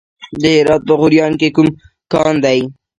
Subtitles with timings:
[0.41, 1.67] د هرات په غوریان کې کوم
[2.13, 2.59] کان دی؟